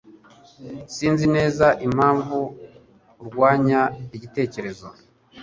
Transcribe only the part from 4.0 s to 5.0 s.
igitekerezo.